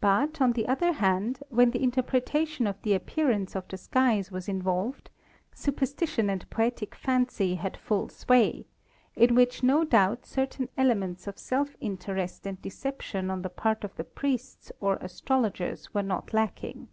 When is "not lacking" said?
16.02-16.88